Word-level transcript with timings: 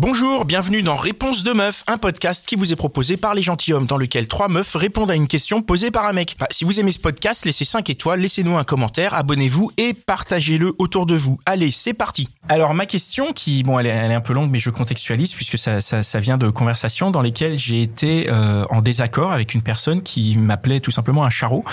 Bonjour, 0.00 0.46
bienvenue 0.46 0.80
dans 0.80 0.96
Réponse 0.96 1.44
de 1.44 1.52
meuf, 1.52 1.84
un 1.86 1.98
podcast 1.98 2.46
qui 2.46 2.56
vous 2.56 2.72
est 2.72 2.76
proposé 2.76 3.18
par 3.18 3.34
les 3.34 3.42
gentilshommes 3.42 3.84
dans 3.84 3.98
lequel 3.98 4.26
trois 4.26 4.48
meufs 4.48 4.74
répondent 4.74 5.10
à 5.10 5.14
une 5.14 5.28
question 5.28 5.60
posée 5.60 5.90
par 5.90 6.06
un 6.06 6.14
mec. 6.14 6.34
Bah, 6.40 6.46
si 6.50 6.64
vous 6.64 6.80
aimez 6.80 6.92
ce 6.92 6.98
podcast, 6.98 7.44
laissez 7.44 7.66
5 7.66 7.90
étoiles, 7.90 8.20
laissez-nous 8.20 8.56
un 8.56 8.64
commentaire, 8.64 9.12
abonnez-vous 9.12 9.70
et 9.76 9.92
partagez-le 9.92 10.74
autour 10.78 11.04
de 11.04 11.14
vous. 11.14 11.38
Allez, 11.44 11.70
c'est 11.70 11.92
parti. 11.92 12.30
Alors 12.48 12.72
ma 12.72 12.86
question 12.86 13.34
qui, 13.34 13.62
bon, 13.64 13.78
elle 13.78 13.86
est, 13.86 14.14
un 14.14 14.22
peu 14.22 14.32
longue, 14.32 14.50
mais 14.50 14.60
je 14.60 14.70
contextualise 14.70 15.34
puisque 15.34 15.58
ça 15.58 16.20
vient 16.20 16.38
de 16.38 16.48
conversations 16.48 17.10
dans 17.10 17.20
lesquelles 17.20 17.58
j'ai 17.58 17.82
été 17.82 18.30
euh, 18.30 18.64
en 18.70 18.80
désaccord 18.80 19.30
avec 19.30 19.52
une 19.52 19.62
personne 19.62 20.00
qui 20.00 20.38
m'appelait 20.38 20.80
tout 20.80 20.90
simplement 20.90 21.22
un 21.22 21.30
charreau. 21.30 21.64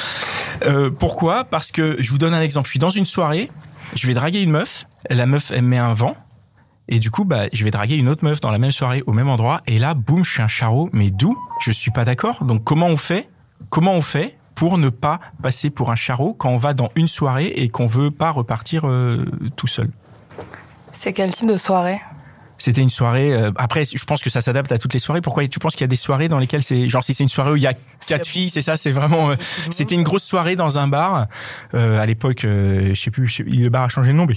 Euh, 0.66 0.90
pourquoi? 0.90 1.46
Parce 1.46 1.72
que 1.72 1.96
je 2.00 2.12
vous 2.12 2.18
donne 2.18 2.34
un 2.34 2.42
exemple. 2.42 2.68
Je 2.68 2.72
suis 2.72 2.80
dans 2.80 2.90
une 2.90 3.06
soirée, 3.06 3.50
je 3.96 4.06
vais 4.08 4.14
draguer 4.14 4.42
une 4.42 4.52
meuf, 4.52 4.88
la 5.10 5.26
meuf 5.26 5.52
elle 5.52 5.62
met 5.62 5.78
un 5.78 5.94
vent. 5.94 6.18
Et 6.92 7.00
du 7.00 7.12
coup, 7.12 7.24
bah, 7.24 7.44
je 7.54 7.64
vais 7.64 7.72
draguer 7.72 7.96
une 7.96 8.10
autre 8.10 8.26
meuf 8.26 8.42
dans 8.42 8.52
la 8.52 8.58
même 8.58 8.72
soirée, 8.72 9.04
au 9.06 9.14
même 9.14 9.30
endroit. 9.30 9.62
Et 9.68 9.78
là, 9.78 9.94
boum, 9.94 10.26
je 10.26 10.32
suis 10.32 10.42
un 10.42 10.48
charreau. 10.48 10.90
Mais 10.92 11.12
d'où? 11.12 11.38
Je 11.62 11.72
suis 11.72 11.92
pas 11.92 12.04
d'accord. 12.04 12.44
Donc, 12.44 12.64
comment 12.64 12.88
on 12.88 12.98
fait? 12.98 13.30
Comment 13.70 13.94
on 13.94 14.02
fait 14.02 14.36
pour 14.56 14.78
ne 14.78 14.90
pas 14.90 15.20
passer 15.42 15.70
pour 15.70 15.92
un 15.92 15.96
charreau 15.96 16.34
quand 16.34 16.50
on 16.50 16.58
va 16.58 16.74
dans 16.74 16.90
une 16.96 17.08
soirée 17.08 17.54
et 17.56 17.70
qu'on 17.70 17.86
veut 17.86 18.10
pas 18.12 18.32
repartir 18.32 18.88
euh, 18.88 19.24
tout 19.56 19.68
seul? 19.68 19.90
C'est 20.92 21.14
quel 21.14 21.32
type 21.32 21.48
de 21.48 21.58
soirée? 21.58 22.02
C'était 22.58 22.82
une 22.82 22.90
soirée. 22.90 23.32
euh, 23.32 23.52
après, 23.56 23.86
je 23.86 24.04
pense 24.04 24.22
que 24.22 24.30
ça 24.30 24.42
s'adapte 24.42 24.72
à 24.74 24.78
toutes 24.80 24.94
les 24.94 25.00
soirées. 25.00 25.22
Pourquoi 25.22 25.48
tu 25.48 25.60
penses 25.60 25.74
qu'il 25.76 25.82
y 25.82 25.86
a 25.86 25.88
des 25.88 25.96
soirées 25.96 26.28
dans 26.28 26.40
lesquelles 26.40 26.64
c'est 26.64 26.90
genre 26.90 27.04
si 27.06 27.14
c'est 27.14 27.24
une 27.24 27.30
soirée 27.30 27.52
où 27.52 27.56
il 27.56 27.62
y 27.64 27.68
a 27.68 27.74
quatre 28.08 28.28
filles, 28.28 28.50
c'est 28.50 28.62
ça 28.62 28.76
C'est 28.76 28.92
vraiment. 28.92 29.30
euh, 29.32 29.36
C'était 29.72 29.96
une 29.96 30.04
grosse 30.04 30.24
soirée 30.26 30.58
dans 30.58 30.78
un 30.78 30.88
bar. 30.90 31.28
Euh, 31.74 32.02
à 32.02 32.06
l'époque, 32.06 32.40
je 32.44 32.94
sais 32.96 33.12
plus, 33.12 33.28
je 33.28 33.36
sais- 33.38 33.44
le 33.44 33.70
bar 33.70 33.84
a 33.84 33.90
changé 33.90 34.12
de 34.12 34.18
nom, 34.18 34.26
mais 34.26 34.36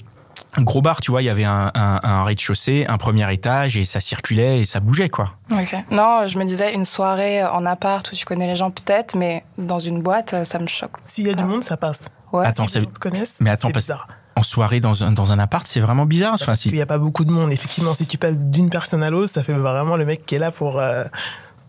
gros 0.58 0.82
bar, 0.82 1.00
tu 1.00 1.10
vois, 1.10 1.22
il 1.22 1.24
y 1.24 1.30
avait 1.30 1.44
un, 1.44 1.70
un, 1.74 2.00
un 2.02 2.24
rez-de-chaussée, 2.24 2.84
un 2.88 2.98
premier 2.98 3.32
étage 3.32 3.76
et 3.76 3.84
ça 3.84 4.00
circulait 4.00 4.60
et 4.60 4.66
ça 4.66 4.80
bougeait 4.80 5.08
quoi. 5.08 5.30
Ok. 5.50 5.74
Non, 5.90 6.26
je 6.26 6.38
me 6.38 6.44
disais 6.44 6.74
une 6.74 6.84
soirée 6.84 7.42
en 7.44 7.64
appart 7.64 8.10
où 8.12 8.14
tu 8.14 8.24
connais 8.24 8.46
les 8.46 8.56
gens 8.56 8.70
peut-être, 8.70 9.16
mais 9.16 9.44
dans 9.58 9.78
une 9.78 10.02
boîte, 10.02 10.44
ça 10.44 10.58
me 10.58 10.66
choque. 10.66 10.96
S'il 11.02 11.26
y 11.26 11.30
a 11.30 11.34
du 11.34 11.44
monde, 11.44 11.64
ça 11.64 11.76
passe. 11.76 12.08
Ouais. 12.32 12.46
Attends, 12.46 12.66
si 12.68 12.74
ça- 12.74 12.80
les 12.80 12.84
gens 12.86 12.90
se 12.92 12.98
connaissent, 12.98 13.40
mais 13.40 13.50
attends, 13.50 13.68
c'est 13.68 13.72
parce- 13.72 13.84
bizarre. 13.86 14.08
En 14.34 14.42
soirée 14.42 14.80
dans 14.80 15.04
un, 15.04 15.12
dans 15.12 15.32
un 15.34 15.38
appart, 15.38 15.66
c'est 15.66 15.80
vraiment 15.80 16.06
bizarre. 16.06 16.32
Enfin, 16.40 16.54
Il 16.54 16.56
si... 16.56 16.72
n'y 16.72 16.80
a 16.80 16.86
pas 16.86 16.96
beaucoup 16.96 17.24
de 17.26 17.30
monde. 17.30 17.52
Effectivement, 17.52 17.94
si 17.94 18.06
tu 18.06 18.16
passes 18.16 18.40
d'une 18.46 18.70
personne 18.70 19.02
à 19.02 19.10
l'autre, 19.10 19.30
ça 19.30 19.42
fait 19.42 19.52
vraiment 19.52 19.94
le 19.96 20.06
mec 20.06 20.24
qui 20.24 20.34
est 20.36 20.38
là 20.38 20.50
pour. 20.50 20.78
euh, 20.78 21.04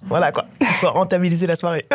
voilà 0.05 0.31
quoi, 0.31 0.45
pour 0.79 0.91
rentabiliser 0.91 1.45
la 1.47 1.55
soirée. 1.57 1.85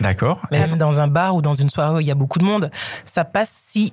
D'accord. 0.00 0.40
Même 0.50 0.76
dans 0.78 1.00
un 1.00 1.08
bar 1.08 1.34
ou 1.36 1.42
dans 1.42 1.54
une 1.54 1.70
soirée 1.70 1.94
où 1.96 2.00
il 2.00 2.06
y 2.06 2.10
a 2.10 2.14
beaucoup 2.14 2.38
de 2.38 2.44
monde, 2.44 2.70
ça 3.04 3.24
passe 3.24 3.54
si 3.68 3.92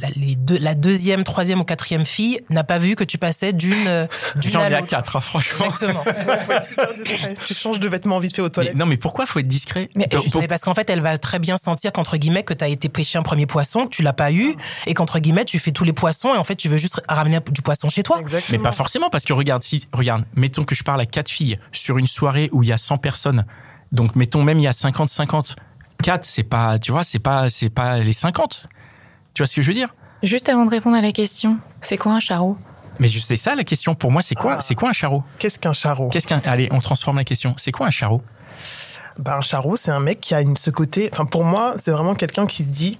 la, 0.00 0.08
les 0.16 0.34
deux- 0.36 0.58
la 0.58 0.74
deuxième, 0.74 1.24
troisième 1.24 1.60
ou 1.60 1.64
quatrième 1.64 2.04
fille 2.06 2.40
n'a 2.50 2.64
pas 2.64 2.78
vu 2.78 2.94
que 2.96 3.04
tu 3.04 3.18
passais 3.18 3.52
d'une 3.52 3.86
euh, 3.86 4.06
d'une 4.36 4.52
J'en 4.52 4.60
à 4.60 4.64
ai 4.64 4.66
à 4.74 4.78
l'autre. 4.80 4.86
quatre, 4.86 5.16
hein, 5.16 5.20
franchement. 5.20 5.66
Exactement. 5.66 6.04
tu 7.46 7.54
changes 7.54 7.80
de 7.80 7.88
vêtements 7.88 8.18
vite 8.18 8.34
fait 8.34 8.42
aux 8.42 8.46
Mais 8.46 8.50
toilettes. 8.50 8.76
non, 8.76 8.86
mais 8.86 8.96
pourquoi 8.96 9.26
faut 9.26 9.38
être 9.38 9.48
discret 9.48 9.88
Mais, 9.94 10.06
Pour- 10.08 10.24
pour- 10.30 10.40
mais 10.40 10.48
parce 10.48 10.62
qu'en 10.64 10.74
fait, 10.74 10.88
elle 10.90 11.00
va 11.00 11.16
très 11.18 11.38
bien 11.38 11.56
sentir 11.56 11.92
qu'entre 11.92 12.16
guillemets 12.16 12.42
que 12.42 12.54
tu 12.54 12.64
as 12.64 12.68
été 12.68 12.88
pêché 12.88 13.18
un 13.18 13.22
premier 13.22 13.46
poisson, 13.46 13.84
que 13.86 13.90
tu 13.90 14.02
l'as 14.02 14.12
pas 14.12 14.32
eu, 14.32 14.54
et 14.86 14.94
qu'entre 14.94 15.18
guillemets 15.18 15.44
tu 15.44 15.58
fais 15.58 15.72
tous 15.72 15.84
les 15.84 15.92
poissons 15.92 16.34
et 16.34 16.38
en 16.38 16.44
fait 16.44 16.56
tu 16.56 16.68
veux 16.68 16.76
juste 16.78 17.00
ramener 17.08 17.38
du 17.50 17.62
poisson 17.62 17.88
chez 17.88 18.02
toi. 18.02 18.20
Mais 18.50 18.58
pas 18.58 18.72
forcément, 18.72 19.10
parce 19.10 19.24
que 19.24 19.32
regarde, 19.32 19.62
si, 19.62 19.86
regarde, 19.92 20.24
mettons 20.36 20.64
que 20.64 20.74
je 20.74 20.82
parle 20.84 21.00
à 21.00 21.06
quatre 21.06 21.28
filles 21.30 21.58
sur 21.72 21.98
une 21.98 22.06
soirée 22.06 22.48
où 22.52 22.62
il 22.62 22.68
y 22.68 22.72
a 22.72 22.78
100 22.78 22.98
personnes. 22.98 23.44
Donc, 23.92 24.16
mettons 24.16 24.42
même 24.42 24.58
il 24.58 24.62
y 24.62 24.68
a 24.68 24.72
50-50. 24.72 25.54
4, 26.02 26.24
c'est 26.24 26.42
pas, 26.42 26.78
tu 26.78 26.90
vois, 26.92 27.04
c'est 27.04 27.18
pas, 27.18 27.48
c'est 27.50 27.68
pas 27.70 27.98
les 27.98 28.12
50. 28.12 28.66
Tu 29.34 29.42
vois 29.42 29.46
ce 29.46 29.56
que 29.56 29.62
je 29.62 29.68
veux 29.68 29.74
dire? 29.74 29.94
Juste 30.22 30.48
avant 30.48 30.64
de 30.64 30.70
répondre 30.70 30.96
à 30.96 31.00
la 31.00 31.12
question, 31.12 31.58
c'est 31.80 31.96
quoi 31.96 32.12
un 32.12 32.20
charreau? 32.20 32.56
Mais 33.00 33.08
je 33.08 33.18
sais 33.18 33.36
ça, 33.36 33.54
la 33.54 33.64
question. 33.64 33.94
Pour 33.94 34.12
moi, 34.12 34.22
c'est 34.22 34.34
quoi, 34.34 34.56
Ah. 34.58 34.60
c'est 34.60 34.74
quoi 34.74 34.90
un 34.90 34.92
charreau? 34.92 35.24
Qu'est-ce 35.38 35.58
qu'un 35.58 35.72
charreau? 35.72 36.08
Qu'est-ce 36.10 36.26
qu'un, 36.26 36.42
allez, 36.44 36.68
on 36.72 36.80
transforme 36.80 37.16
la 37.16 37.24
question. 37.24 37.54
C'est 37.56 37.72
quoi 37.72 37.86
un 37.86 37.90
charreau? 37.90 38.22
Bah, 39.18 39.36
un 39.38 39.42
charreau, 39.42 39.76
c'est 39.76 39.90
un 39.90 40.00
mec 40.00 40.20
qui 40.20 40.34
a 40.34 40.40
une, 40.42 40.56
ce 40.56 40.70
côté. 40.70 41.08
Enfin, 41.12 41.24
pour 41.24 41.44
moi, 41.44 41.74
c'est 41.78 41.90
vraiment 41.90 42.14
quelqu'un 42.14 42.46
qui 42.46 42.64
se 42.64 42.70
dit 42.70 42.98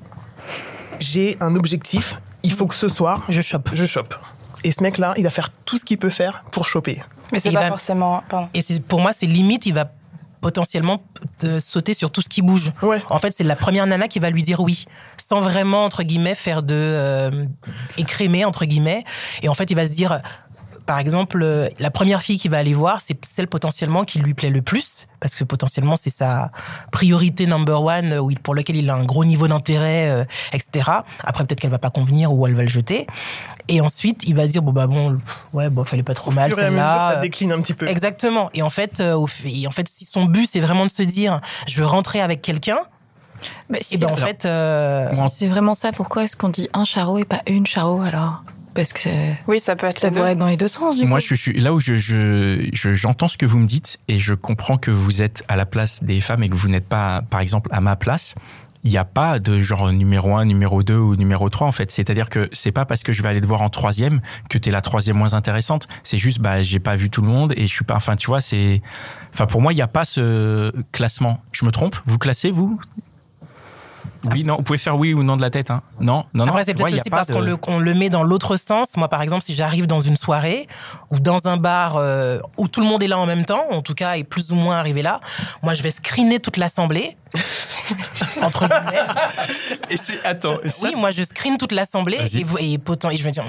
j'ai 1.00 1.37
un 1.41 1.54
objectif, 1.56 2.16
il 2.43 2.53
faut 2.53 2.66
que 2.66 2.75
ce 2.75 2.88
soir, 2.88 3.22
Je 3.28 3.43
chope. 3.43 3.70
je 3.72 3.87
chope. 3.87 4.14
Et 4.64 4.72
ce 4.72 4.82
mec-là, 4.82 5.14
il 5.16 5.25
va 5.25 5.31
faire 5.31 5.50
tout 5.64 5.76
ce 5.78 5.84
qu'il 5.84 5.99
peut 5.99 6.10
faire 6.10 6.44
pour 6.53 6.66
choper. 6.66 7.03
Mais 7.32 7.38
c'est 7.38 7.50
pas 7.50 7.69
forcément. 7.69 8.22
Pardon. 8.28 8.49
Et 8.54 8.62
c'est- 8.62 8.82
pour 8.84 9.00
moi, 9.00 9.12
c'est 9.12 9.26
limite, 9.26 9.66
il 9.66 9.75
va 9.75 9.91
potentiellement 10.42 11.03
te 11.38 11.60
sauter 11.60 11.94
sur 11.94 12.10
tout 12.10 12.20
ce 12.20 12.28
qui 12.28 12.42
bouge. 12.42 12.72
Ouais. 12.82 13.03
En 13.08 13.19
fait, 13.19 13.32
c'est 13.32 13.44
la 13.44 13.56
première 13.56 13.86
nana 13.86 14.08
qui 14.08 14.19
va 14.19 14.28
lui 14.28 14.42
dire 14.42 14.60
oui, 14.60 14.84
sans 15.16 15.41
vraiment, 15.41 15.84
entre 15.84 16.03
guillemets, 16.03 16.34
faire 16.34 16.62
de 16.62 16.75
euh, 16.75 17.47
écrémer, 17.97 18.44
entre 18.44 18.66
guillemets. 18.66 19.04
Et 19.42 19.48
en 19.48 19.54
fait, 19.54 19.70
il 19.70 19.76
va 19.76 19.86
se 19.86 19.94
dire, 19.94 20.20
par 20.87 20.98
exemple, 20.98 21.41
euh, 21.43 21.69
la 21.78 21.91
première 21.91 22.22
fille 22.22 22.38
qu'il 22.38 22.50
va 22.50 22.59
aller 22.59 22.75
voir, 22.75 23.00
c'est 23.00 23.16
celle 23.25 23.47
potentiellement 23.48 24.04
qui 24.04 24.19
lui 24.19 24.34
plaît 24.34 24.50
le 24.50 24.62
plus, 24.62 25.06
parce 25.20 25.34
que 25.34 25.44
potentiellement, 25.44 25.97
c'est 25.97 26.10
sa 26.10 26.50
priorité 26.91 27.47
number 27.47 27.82
one, 27.82 28.12
euh, 28.12 28.34
pour 28.43 28.54
lequel 28.54 28.76
il 28.76 28.91
a 28.91 28.94
un 28.94 29.04
gros 29.04 29.25
niveau 29.25 29.48
d'intérêt, 29.48 30.10
euh, 30.10 30.25
etc. 30.53 30.91
Après, 31.25 31.44
peut-être 31.44 31.60
qu'elle 31.60 31.70
va 31.70 31.78
pas 31.78 31.91
convenir 31.91 32.32
ou 32.32 32.47
elle 32.47 32.54
va 32.54 32.62
le 32.62 32.69
jeter. 32.69 33.06
Et 33.69 33.81
ensuite, 33.81 34.25
il 34.26 34.34
va 34.34 34.47
dire, 34.47 34.60
bon, 34.62 34.72
bah 34.72 34.87
bon, 34.87 35.19
ouais, 35.53 35.70
bon, 35.70 35.84
fallait 35.84 36.03
pas 36.03 36.15
trop 36.15 36.31
Au 36.31 36.34
mal, 36.34 36.50
fur 36.50 36.59
et 36.60 36.66
à 36.66 36.70
mesure, 36.70 36.82
celle-là. 36.82 37.10
ça 37.14 37.20
décline 37.20 37.53
un 37.53 37.60
petit 37.60 37.75
peu. 37.75 37.87
Exactement. 37.87 38.50
Et 38.54 38.62
en 38.62 38.70
fait, 38.70 39.00
euh, 39.00 39.25
et 39.44 39.66
en 39.66 39.70
fait, 39.70 39.88
si 39.88 40.04
son 40.04 40.25
but 40.25 40.49
c'est 40.50 40.60
vraiment 40.60 40.84
de 40.87 40.91
se 40.91 41.03
dire, 41.03 41.41
je 41.69 41.78
veux 41.81 41.87
rentrer 41.87 42.20
avec 42.20 42.43
quelqu'un, 42.43 42.78
Bah, 43.70 43.78
et 43.78 43.82
si 43.82 43.99
ben 43.99 44.10
en 44.10 44.16
fait, 44.16 44.44
euh, 44.44 45.09
si 45.12 45.22
c'est 45.28 45.49
vraiment 45.49 45.75
ça, 45.75 45.93
pourquoi 45.93 46.25
est-ce 46.25 46.37
qu'on 46.37 46.49
dit 46.49 46.69
un 46.72 46.84
charreau 46.84 47.19
et 47.19 47.25
pas 47.25 47.43
une 47.47 47.66
charreau 47.66 48.00
alors? 48.03 48.43
Parce 48.74 48.92
que 48.92 49.08
Oui, 49.46 49.60
ça 49.60 49.76
peut 49.76 49.86
être 49.86 50.00
ça 50.00 50.10
pourrait 50.10 50.32
être 50.32 50.38
dans 50.38 50.46
les 50.46 50.56
deux 50.56 50.68
sens 50.68 50.98
du 50.98 51.06
Moi, 51.06 51.18
coup. 51.20 51.26
je 51.28 51.34
suis 51.34 51.52
là 51.60 51.74
où 51.74 51.80
je, 51.80 51.96
je, 51.98 52.68
je- 52.72 52.94
j'entends 52.94 53.28
ce 53.28 53.36
que 53.36 53.46
vous 53.46 53.58
me 53.58 53.66
dites 53.66 53.98
et 54.08 54.18
je 54.18 54.34
comprends 54.34 54.78
que 54.78 54.90
vous 54.90 55.22
êtes 55.22 55.42
à 55.48 55.56
la 55.56 55.66
place 55.66 56.02
des 56.02 56.20
femmes 56.20 56.42
et 56.42 56.48
que 56.48 56.56
vous 56.56 56.68
n'êtes 56.68 56.88
pas, 56.88 57.22
par 57.28 57.40
exemple, 57.40 57.68
à 57.72 57.80
ma 57.80 57.96
place. 57.96 58.34
Il 58.84 58.90
n'y 58.90 58.98
a 58.98 59.04
pas 59.04 59.38
de 59.38 59.60
genre 59.60 59.92
numéro 59.92 60.36
1, 60.36 60.44
numéro 60.44 60.82
2 60.82 60.96
ou 60.96 61.14
numéro 61.14 61.48
3 61.48 61.68
en 61.68 61.70
fait. 61.70 61.92
C'est-à-dire 61.92 62.28
que 62.30 62.48
c'est 62.52 62.72
pas 62.72 62.84
parce 62.84 63.04
que 63.04 63.12
je 63.12 63.22
vais 63.22 63.28
aller 63.28 63.40
te 63.40 63.46
voir 63.46 63.62
en 63.62 63.68
troisième 63.70 64.20
que 64.50 64.58
t'es 64.58 64.72
la 64.72 64.80
troisième 64.80 65.16
moins 65.16 65.34
intéressante. 65.34 65.86
C'est 66.02 66.18
juste, 66.18 66.40
bah, 66.40 66.62
j'ai 66.64 66.80
pas 66.80 66.96
vu 66.96 67.08
tout 67.08 67.22
le 67.22 67.28
monde 67.28 67.52
et 67.56 67.68
je 67.68 67.72
suis 67.72 67.84
pas, 67.84 67.94
enfin, 67.94 68.16
tu 68.16 68.26
vois, 68.26 68.40
c'est, 68.40 68.82
enfin, 69.32 69.46
pour 69.46 69.62
moi, 69.62 69.72
il 69.72 69.76
n'y 69.76 69.82
a 69.82 69.86
pas 69.86 70.04
ce 70.04 70.72
classement. 70.90 71.40
Je 71.52 71.64
me 71.64 71.70
trompe? 71.70 71.94
Vous 72.06 72.18
classez, 72.18 72.50
vous? 72.50 72.80
Oui, 74.30 74.44
non, 74.44 74.56
vous 74.56 74.62
pouvez 74.62 74.78
faire 74.78 74.96
oui 74.96 75.14
ou 75.14 75.22
non 75.22 75.36
de 75.36 75.42
la 75.42 75.50
tête, 75.50 75.70
hein. 75.70 75.82
Non, 76.00 76.24
non, 76.34 76.44
non. 76.46 76.52
après 76.52 76.64
c'est 76.64 76.74
peut-être 76.74 76.94
aussi 76.94 77.10
parce 77.10 77.28
de- 77.28 77.34
qu'on 77.34 77.40
le, 77.40 77.56
qu'on 77.56 77.78
le 77.78 77.94
met 77.94 78.08
dans 78.10 78.22
l'autre 78.22 78.56
sens. 78.56 78.96
Moi, 78.96 79.08
par 79.08 79.22
exemple, 79.22 79.42
si 79.42 79.54
j'arrive 79.54 79.86
dans 79.86 80.00
une 80.00 80.16
soirée 80.16 80.68
ou 81.10 81.18
dans 81.18 81.48
un 81.48 81.56
bar 81.56 81.96
euh, 81.96 82.38
où 82.56 82.68
tout 82.68 82.80
le 82.80 82.86
monde 82.86 83.02
est 83.02 83.08
là 83.08 83.18
en 83.18 83.26
même 83.26 83.44
temps, 83.44 83.64
en 83.70 83.82
tout 83.82 83.94
cas 83.94 84.14
est 84.16 84.24
plus 84.24 84.52
ou 84.52 84.54
moins 84.54 84.76
arrivé 84.76 85.02
là, 85.02 85.20
moi 85.62 85.74
je 85.74 85.82
vais 85.82 85.90
screener 85.90 86.38
toute 86.40 86.56
l'assemblée. 86.56 87.16
entre 88.42 88.68
guillemets. 88.68 88.98
Et 89.90 89.96
c'est, 89.96 90.22
attends, 90.24 90.56
ça, 90.68 90.88
Oui, 90.88 90.94
moi 91.00 91.10
je 91.12 91.22
screen 91.24 91.56
toute 91.56 91.72
l'assemblée 91.72 92.18
et, 92.34 92.44
vous- 92.44 92.58
et, 92.58 92.76
potent- 92.78 93.10
et 93.10 93.16
je 93.16 93.24
vais 93.24 93.30
dire. 93.30 93.44
hmm, 93.44 93.48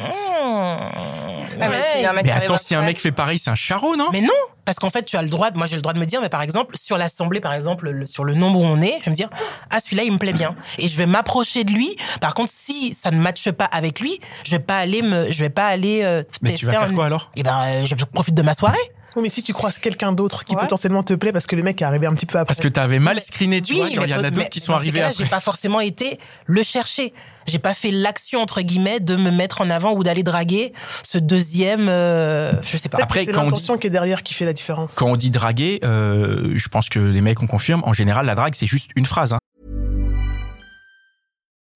Ah, 1.61 1.67
mais 1.69 2.23
Mais 2.23 2.31
attends, 2.31 2.58
si 2.58 2.76
un 2.76 2.81
mec 2.81 2.99
fait 2.99 3.11
pareil, 3.11 3.40
c'est 3.40 3.49
un 3.49 3.55
charreau, 3.55 3.96
non? 3.96 4.08
Mais 4.11 4.22
non, 4.22 4.29
parce 4.66 4.80
qu'en 4.80 4.90
fait, 4.90 5.04
tu 5.04 5.18
as 5.18 5.22
le 5.22 5.30
droit. 5.30 5.52
De, 5.52 5.58
moi, 5.58 5.68
j'ai 5.68 5.76
le 5.76 5.82
droit 5.82 5.94
de 5.94 6.00
me 6.00 6.06
dire, 6.06 6.22
mais 6.22 6.30
par 6.30 6.42
exemple, 6.42 6.78
sur 6.78 6.98
l'assemblée, 6.98 7.40
par 7.40 7.54
exemple, 7.54 7.90
le- 7.90 8.06
sur 8.06 8.24
le 8.24 8.34
nombre 8.34 8.60
où 8.60 8.64
on 8.66 8.82
est, 8.82 8.98
je 9.00 9.06
vais 9.06 9.12
me 9.12 9.16
dire, 9.16 9.30
ah, 9.70 9.80
celui-là, 9.80 10.04
il 10.04 10.12
me 10.12 10.18
plaît 10.18 10.34
bien, 10.34 10.56
et 10.78 10.88
je 10.88 10.98
vais 10.98 11.06
m'approcher 11.06 11.64
de 11.64 11.72
lui. 11.72 11.96
Par 12.22 12.34
contre, 12.34 12.52
si 12.54 12.94
ça 12.94 13.12
ne 13.12 13.18
matche 13.18 13.50
pas 13.52 13.66
avec 13.66 14.00
lui, 14.00 14.20
je 14.44 14.52
vais 14.52 14.60
pas 14.60 14.78
aller 14.78 15.02
me, 15.02 15.32
je 15.32 15.40
vais 15.40 15.50
pas 15.50 15.68
aller. 15.68 16.02
euh, 16.04 16.24
Mais 16.42 16.54
tu 16.54 16.66
vas 16.66 16.72
faire 16.74 16.82
un- 16.90 16.96
quoi 16.96 17.06
alors? 17.06 17.30
Eh 17.36 17.44
ben, 17.44 17.64
euh, 17.84 17.86
je 17.86 17.96
profite 18.06 18.36
de 18.36 18.42
ma 18.42 18.54
soirée. 18.54 18.78
Oui, 19.16 19.22
mais 19.24 19.30
si 19.30 19.44
tu 19.44 19.54
croises 19.54 19.80
quelqu'un 19.80 20.12
d'autre 20.12 20.44
qui 20.46 20.56
Ouais. 20.56 20.62
potentiellement 20.62 21.04
te 21.04 21.14
plaît 21.14 21.32
parce 21.32 21.46
que 21.48 21.56
le 21.56 21.64
mec 21.64 21.82
est 21.82 21.86
arrivé 21.86 22.08
un 22.08 22.14
petit 22.16 22.26
peu 22.26 22.38
après. 22.40 22.48
Parce 22.48 22.60
que 22.60 22.68
t'avais 22.68 23.00
mal 23.00 23.20
screené, 23.20 23.62
tu 23.62 23.76
vois, 23.76 23.90
genre, 23.90 24.06
il 24.06 24.10
y 24.10 24.14
en 24.16 24.24
a 24.24 24.32
d'autres 24.32 24.50
qui 24.50 24.60
sont 24.60 24.74
arrivés 24.74 25.02
après. 25.02 25.16
J'ai 25.26 25.30
pas 25.30 25.40
forcément 25.40 25.80
été 25.80 26.20
le 26.46 26.64
chercher. 26.64 27.14
J'ai 27.46 27.60
pas 27.60 27.74
fait 27.74 27.92
l'action 27.92 28.40
entre 28.42 28.62
guillemets 28.62 29.00
de 29.02 29.16
me 29.18 29.30
mettre 29.30 29.60
en 29.62 29.70
avant 29.70 29.94
ou 29.96 30.04
d'aller 30.04 30.24
draguer 30.24 30.72
ce 31.04 31.18
deuxième. 31.18 31.90
euh, 31.90 32.54
je 32.66 32.78
sais 32.78 32.88
pas. 32.90 33.00
Après, 33.02 33.26
quand 33.26 33.46
on 33.46 33.52
dit- 33.52 33.68
qui 33.82 33.88
est 33.88 33.90
derrière 33.90 34.24
qui 34.24 34.34
fait 34.34 34.46
la 34.46 34.54
différence. 34.54 34.96
Quand 34.96 35.08
on 35.08 35.16
dit 35.18 35.30
draguer, 35.32 35.80
euh, 35.84 36.54
je 36.56 36.68
pense 36.70 36.88
que 36.90 37.00
les 37.00 37.22
mecs 37.22 37.42
on 37.44 37.48
confirme, 37.48 37.84
en 37.86 37.92
général, 37.94 38.26
la 38.26 38.36
drague, 38.36 38.56
c'est 38.56 38.68
juste 38.68 38.92
une 38.96 39.06
phrase. 39.06 39.34
hein. 39.34 39.40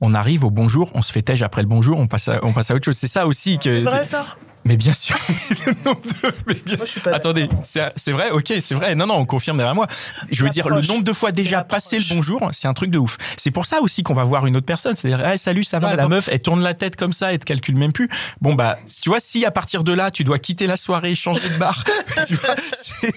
On 0.00 0.14
arrive 0.14 0.44
au 0.44 0.50
bonjour, 0.50 0.90
on 0.94 1.02
se 1.02 1.12
fait 1.12 1.22
tège 1.22 1.42
après 1.42 1.62
le 1.62 1.68
bonjour, 1.68 1.98
on 1.98 2.06
passe 2.06 2.28
à, 2.28 2.40
on 2.42 2.52
passe 2.52 2.70
à 2.70 2.74
autre 2.74 2.84
chose. 2.84 2.96
C'est 2.96 3.08
ça 3.08 3.26
aussi 3.26 3.58
que. 3.58 3.64
C'est 3.64 3.80
vrai 3.82 4.04
ça 4.04 4.24
Mais 4.70 4.76
bien 4.76 4.94
sûr. 4.94 5.18
le 5.66 5.84
nombre 5.84 6.00
de- 6.02 6.32
mais 6.46 6.54
bien- 6.54 6.76
Moi, 6.76 6.86
je 6.86 6.90
suis 6.92 7.00
pas 7.00 7.10
Attendez, 7.12 7.48
c'est 7.64 8.12
vrai, 8.12 8.30
ok, 8.30 8.52
c'est 8.60 8.76
vrai. 8.76 8.94
Non, 8.94 9.08
non, 9.08 9.16
on 9.16 9.24
confirme 9.26 9.56
derrière 9.56 9.74
moi. 9.74 9.88
Je 10.30 10.44
veux 10.44 10.50
dire, 10.50 10.68
le 10.68 10.80
nombre 10.82 11.02
de 11.02 11.12
fois 11.12 11.32
déjà 11.32 11.64
passé 11.64 11.98
le 11.98 12.04
bonjour, 12.14 12.48
c'est 12.52 12.68
un 12.68 12.72
truc 12.74 12.90
de 12.90 12.98
ouf. 12.98 13.18
C'est 13.36 13.50
pour 13.50 13.66
ça 13.66 13.80
aussi 13.80 14.04
qu'on 14.04 14.14
va 14.14 14.22
voir 14.22 14.46
une 14.46 14.56
autre 14.56 14.66
personne. 14.66 14.94
C'est-à-dire, 14.94 15.26
hey, 15.26 15.40
salut, 15.40 15.64
ça 15.64 15.80
Non, 15.80 15.88
va 15.88 15.96
La 15.96 16.06
meuf, 16.06 16.28
elle 16.30 16.40
tourne 16.40 16.62
la 16.62 16.74
tête 16.74 16.94
comme 16.94 17.12
ça, 17.12 17.32
elle 17.32 17.40
te 17.40 17.46
calcule 17.46 17.74
même 17.76 17.90
plus. 17.92 18.08
Bon, 18.40 18.54
bah, 18.54 18.78
tu 19.02 19.08
vois, 19.08 19.18
si 19.18 19.44
à 19.44 19.50
partir 19.50 19.82
de 19.82 19.92
là, 19.92 20.12
tu 20.12 20.22
dois 20.22 20.38
quitter 20.38 20.68
la 20.68 20.76
soirée, 20.76 21.16
changer 21.16 21.48
de 21.48 21.56
bar, 21.56 21.82
tu 22.28 22.34
vois, 22.34 22.54
c'est. 22.72 23.12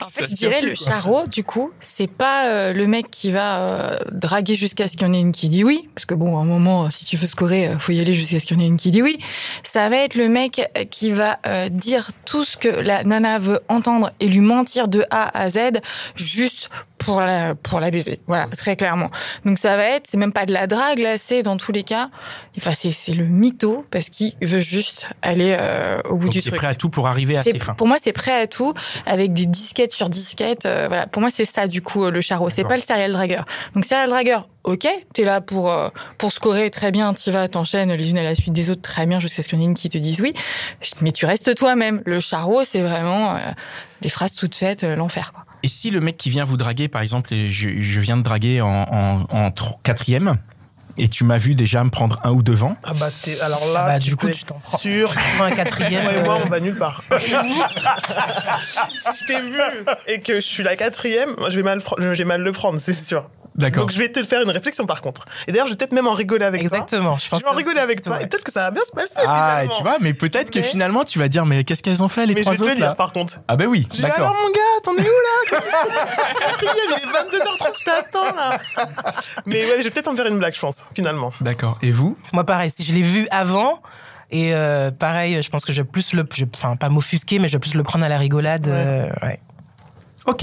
En 0.00 0.06
fait, 0.08 0.26
je 0.30 0.34
dirais 0.34 0.60
plus, 0.60 0.70
le 0.70 0.74
charreau, 0.76 1.26
du 1.26 1.44
coup, 1.44 1.72
c'est 1.78 2.06
pas 2.10 2.48
euh, 2.48 2.72
le 2.72 2.86
mec 2.86 3.10
qui 3.10 3.30
va 3.30 3.60
euh, 3.68 3.98
draguer 4.12 4.54
jusqu'à 4.54 4.88
ce 4.88 4.96
qu'il 4.96 5.06
y 5.06 5.10
en 5.10 5.12
ait 5.12 5.20
une 5.20 5.32
qui 5.32 5.50
dit 5.50 5.62
oui, 5.62 5.90
parce 5.94 6.06
que 6.06 6.14
bon, 6.14 6.38
à 6.38 6.40
un 6.40 6.46
moment, 6.46 6.90
si 6.90 7.04
tu 7.04 7.16
veux 7.18 7.26
scorer, 7.28 7.68
euh, 7.68 7.78
faut 7.78 7.92
y 7.92 8.00
aller 8.00 8.14
jusqu'à 8.14 8.40
ce 8.40 8.46
qu'il 8.46 8.56
y 8.56 8.60
en 8.60 8.62
ait 8.62 8.68
une 8.68 8.78
qui 8.78 8.90
dit 8.90 9.02
oui. 9.02 9.18
Ça 9.62 9.90
va 9.90 9.96
être 9.98 10.14
le 10.14 10.28
mec 10.30 10.53
euh, 10.58 10.84
qui 10.84 11.12
va 11.12 11.38
euh, 11.46 11.68
dire 11.68 12.10
tout 12.24 12.44
ce 12.44 12.56
que 12.56 12.68
la 12.68 13.04
nana 13.04 13.38
veut 13.38 13.60
entendre 13.68 14.12
et 14.20 14.28
lui 14.28 14.40
mentir 14.40 14.88
de 14.88 15.04
A 15.10 15.36
à 15.38 15.50
Z, 15.50 15.80
juste 16.16 16.70
pour 17.04 17.20
la 17.20 17.54
pour 17.54 17.80
la 17.80 17.90
baiser. 17.90 18.20
Voilà, 18.26 18.46
très 18.56 18.76
clairement. 18.76 19.10
Donc 19.44 19.58
ça 19.58 19.76
va 19.76 19.84
être, 19.84 20.06
c'est 20.06 20.16
même 20.18 20.32
pas 20.32 20.46
de 20.46 20.52
la 20.52 20.66
drague 20.66 20.98
là, 20.98 21.18
c'est 21.18 21.42
dans 21.42 21.56
tous 21.56 21.72
les 21.72 21.82
cas, 21.84 22.10
enfin 22.58 22.72
c'est 22.74 22.92
c'est 22.92 23.12
le 23.14 23.24
mytho 23.24 23.84
parce 23.90 24.08
qu'il 24.10 24.34
veut 24.42 24.60
juste 24.60 25.08
aller 25.22 25.56
euh, 25.58 26.00
au 26.08 26.16
bout 26.16 26.24
Donc, 26.26 26.32
du 26.34 26.42
truc. 26.42 26.56
prêt 26.56 26.66
à 26.66 26.74
tout 26.74 26.88
pour 26.90 27.06
arriver 27.08 27.36
à 27.36 27.42
C'est- 27.42 27.52
ses 27.52 27.58
fins. 27.58 27.74
Pour 27.74 27.86
moi, 27.86 27.96
c'est 28.00 28.12
prêt 28.12 28.40
à 28.42 28.46
tout, 28.46 28.74
avec 29.06 29.32
des 29.32 29.46
disquettes 29.46 29.92
sur 29.92 30.08
disquettes. 30.08 30.66
euh, 30.66 30.86
voilà. 30.88 31.06
Pour 31.06 31.20
moi, 31.20 31.30
c'est 31.30 31.44
ça, 31.44 31.66
du 31.66 31.82
coup, 31.82 32.04
euh, 32.04 32.10
le 32.10 32.20
charreau. 32.20 32.50
C'est 32.50 32.64
pas 32.64 32.76
le 32.76 32.82
serial 32.82 33.12
dragger. 33.12 33.40
Donc, 33.74 33.84
serial 33.84 34.08
dragger, 34.10 34.38
ok, 34.64 34.86
t'es 35.12 35.24
là 35.24 35.40
pour, 35.40 35.70
euh, 35.70 35.88
pour 36.18 36.32
scorer 36.32 36.70
très 36.70 36.90
bien, 36.90 37.12
t'y 37.14 37.30
vas, 37.30 37.48
t'enchaînes 37.48 37.92
les 37.92 38.10
unes 38.10 38.18
à 38.18 38.22
la 38.22 38.34
suite 38.34 38.52
des 38.52 38.70
autres 38.70 38.82
très 38.82 39.06
bien 39.06 39.20
jusqu'à 39.20 39.42
ce 39.42 39.48
qu'il 39.48 39.58
y 39.58 39.62
en 39.62 39.64
ait 39.64 39.68
une 39.68 39.74
qui 39.74 39.88
te 39.88 39.98
dise 39.98 40.20
oui. 40.20 40.34
Mais 41.00 41.12
tu 41.12 41.26
restes 41.26 41.54
toi-même. 41.54 42.02
Le 42.06 42.20
charreau, 42.20 42.64
c'est 42.64 42.80
vraiment 42.82 43.34
euh, 43.36 43.38
les 44.02 44.08
phrases 44.08 44.34
toutes 44.34 44.54
faites, 44.54 44.84
euh, 44.84 44.96
l'enfer, 44.96 45.32
quoi. 45.34 45.44
Et 45.64 45.68
si 45.68 45.90
le 45.90 46.00
mec 46.02 46.18
qui 46.18 46.28
vient 46.28 46.44
vous 46.44 46.58
draguer, 46.58 46.88
par 46.88 47.00
exemple, 47.00 47.32
et 47.32 47.50
je, 47.50 47.70
je 47.80 48.00
viens 48.00 48.18
de 48.18 48.22
draguer 48.22 48.60
en, 48.60 48.68
en, 48.68 49.22
en 49.30 49.50
tro- 49.50 49.78
quatrième, 49.82 50.36
et 50.98 51.08
tu 51.08 51.24
m'as 51.24 51.38
vu 51.38 51.54
déjà 51.54 51.82
me 51.82 51.88
prendre 51.88 52.20
un 52.22 52.32
ou 52.32 52.42
deux 52.42 52.52
vents, 52.52 52.76
Ah 52.84 52.92
bah 52.92 53.08
t'es- 53.22 53.40
alors 53.40 53.64
là, 53.72 53.84
Ah 53.84 53.86
bah, 53.94 53.98
tu 53.98 54.10
du 54.10 54.16
coup, 54.16 54.28
tu 54.28 54.44
t'en 54.44 54.54
prends- 54.58 54.78
sûr. 54.78 55.08
tu 55.10 55.16
prends 55.36 55.44
un 55.44 55.50
quatrième, 55.56 56.04
Moi 56.04 56.12
et 56.12 56.22
moi, 56.22 56.34
euh, 56.34 56.42
on 56.44 56.48
va 56.50 56.60
nulle 56.60 56.76
part. 56.76 57.02
si 57.10 57.16
je 59.20 59.26
t'ai 59.26 59.40
vu 59.40 59.58
et 60.06 60.20
que 60.20 60.34
je 60.36 60.40
suis 60.46 60.62
la 60.62 60.76
quatrième, 60.76 61.30
moi, 61.38 61.48
je 61.48 61.56
vais 61.56 61.62
mal, 61.62 61.78
pre- 61.78 61.94
je 61.98 62.08
vais 62.18 62.24
mal 62.24 62.42
le 62.42 62.52
prendre, 62.52 62.78
c'est 62.78 62.92
sûr. 62.92 63.24
D'accord. 63.56 63.82
Donc 63.84 63.92
je 63.92 63.98
vais 63.98 64.08
te 64.10 64.22
faire 64.24 64.42
une 64.42 64.50
réflexion 64.50 64.84
par 64.84 65.00
contre. 65.00 65.24
Et 65.46 65.52
d'ailleurs, 65.52 65.66
je 65.68 65.72
vais 65.72 65.76
peut-être 65.76 65.92
même 65.92 66.08
en 66.08 66.12
rigoler 66.14 66.44
avec 66.44 66.60
toi. 66.66 66.78
Exactement. 66.78 67.16
Je, 67.16 67.24
Je 67.26 67.28
pense 67.30 67.40
vais 67.42 67.46
en 67.48 67.52
que- 67.52 67.56
rigoler 67.56 67.78
avec 67.80 68.02
toi. 68.02 68.20
Et 68.20 68.26
peut-être 68.26 68.42
que 68.42 68.50
ça 68.50 68.64
va 68.64 68.70
bien 68.72 68.82
se 68.84 68.90
passer. 68.90 69.14
Ah, 69.26 69.50
finalement. 69.60 69.72
tu 69.76 69.82
vois, 69.82 69.96
mais 70.00 70.12
peut-être 70.12 70.50
que 70.50 70.58
Mais- 70.58 70.64
finalement 70.64 71.04
tu 71.04 71.18
vas 71.20 71.28
dire, 71.28 71.46
mais 71.46 71.62
qu'est-ce 71.62 71.82
qu'elles 71.82 72.02
ont 72.02 72.08
fait 72.08 72.26
les 72.26 72.34
Mais 72.34 72.40
je 72.40 72.44
trois 72.44 72.54
vais 72.54 72.58
te 72.58 72.70
le 72.70 72.74
dire 72.76 72.96
par 72.96 73.12
contre. 73.12 73.38
Ah 73.46 73.56
ben 73.56 73.66
oui, 73.66 73.86
Je 73.94 74.02
d'accord. 74.02 74.16
alors 74.30 74.34
mon 74.42 74.50
gars, 74.50 74.60
t'en 74.82 74.92
es 74.96 75.00
où 75.00 75.04
là? 75.04 75.60
Il 76.62 76.68
est 76.68 77.12
22h30, 77.12 77.78
je 77.78 77.84
t'attends 77.84 78.34
là. 78.34 78.58
Mais 79.46 79.64
ouais, 79.66 79.78
je 79.78 79.84
vais 79.84 79.90
peut-être 79.90 80.08
en 80.08 80.16
faire 80.16 80.26
une 80.26 80.38
blague, 80.38 80.54
je 80.54 80.60
pense, 80.60 80.84
finalement. 80.94 81.32
D'accord. 81.40 81.78
Et 81.82 81.90
vous? 81.92 82.16
Moi, 82.32 82.44
pareil, 82.44 82.70
si 82.70 82.84
je 82.84 82.92
l'ai 82.92 83.02
vu 83.02 83.28
avant, 83.30 83.80
et 84.30 84.52
euh, 84.54 84.90
pareil, 84.90 85.42
je 85.42 85.50
pense 85.50 85.64
que 85.64 85.72
je 85.72 85.82
vais 85.82 85.88
plus 85.88 86.12
le. 86.12 86.26
je- 86.34 86.44
Enfin, 86.54 86.74
pas 86.76 86.88
m'offusquer, 86.88 87.38
mais 87.38 87.48
je 87.48 87.52
vais 87.54 87.60
plus 87.60 87.74
le 87.74 87.82
prendre 87.84 88.04
à 88.04 88.08
la 88.08 88.18
rigolade. 88.18 88.66
Ouais. 88.66 88.72
euh, 88.74 89.08
ouais. 89.22 89.40
Ok. 90.26 90.42